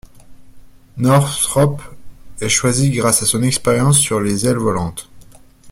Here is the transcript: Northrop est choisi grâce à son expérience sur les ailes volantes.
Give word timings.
Northrop 0.97 1.79
est 2.39 2.49
choisi 2.49 2.89
grâce 2.89 3.21
à 3.21 3.27
son 3.27 3.43
expérience 3.43 3.99
sur 3.99 4.19
les 4.19 4.47
ailes 4.47 4.57
volantes. 4.57 5.07